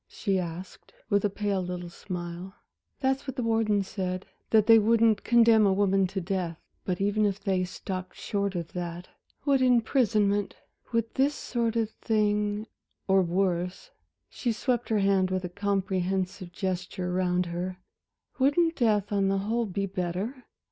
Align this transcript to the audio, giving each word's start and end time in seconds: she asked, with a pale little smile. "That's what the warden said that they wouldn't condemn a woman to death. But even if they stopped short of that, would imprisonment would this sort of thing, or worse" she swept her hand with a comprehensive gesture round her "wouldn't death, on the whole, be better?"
she 0.07 0.39
asked, 0.39 0.91
with 1.11 1.23
a 1.23 1.29
pale 1.29 1.61
little 1.61 1.87
smile. 1.87 2.55
"That's 3.01 3.27
what 3.27 3.35
the 3.35 3.43
warden 3.43 3.83
said 3.83 4.25
that 4.49 4.65
they 4.65 4.79
wouldn't 4.79 5.23
condemn 5.23 5.67
a 5.67 5.71
woman 5.73 6.07
to 6.07 6.19
death. 6.19 6.57
But 6.83 6.99
even 6.99 7.23
if 7.23 7.39
they 7.39 7.63
stopped 7.65 8.15
short 8.15 8.55
of 8.55 8.73
that, 8.73 9.09
would 9.45 9.61
imprisonment 9.61 10.55
would 10.91 11.13
this 11.13 11.35
sort 11.35 11.75
of 11.75 11.91
thing, 11.91 12.65
or 13.07 13.21
worse" 13.21 13.91
she 14.27 14.51
swept 14.51 14.89
her 14.89 14.97
hand 14.97 15.29
with 15.29 15.43
a 15.45 15.49
comprehensive 15.49 16.51
gesture 16.51 17.13
round 17.13 17.45
her 17.45 17.77
"wouldn't 18.39 18.77
death, 18.77 19.11
on 19.11 19.27
the 19.27 19.37
whole, 19.37 19.67
be 19.67 19.85
better?" 19.85 20.45